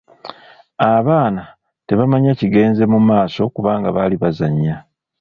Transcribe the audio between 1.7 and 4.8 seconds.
tebamanya kigenze mu maaso kubanga bali bazannya.